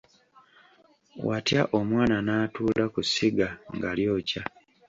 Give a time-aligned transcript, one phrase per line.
[1.27, 4.43] Watya omwana n’atuula ku sigga nga ly’okya?